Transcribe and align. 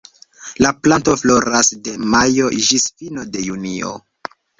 La 0.65 0.69
planto 0.85 1.13
floras 1.23 1.69
de 1.87 1.93
majo 2.13 2.47
ĝis 2.69 2.87
fino 3.03 3.27
de 3.37 3.45
junio. 3.49 3.93